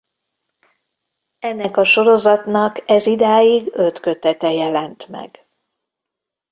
Ennek 1.39 1.77
a 1.77 1.83
sorozatnak 1.83 2.81
ez 2.89 3.05
idáig 3.05 3.69
öt 3.73 3.99
kötete 3.99 4.51
jelent 4.51 5.07
meg. 5.07 5.45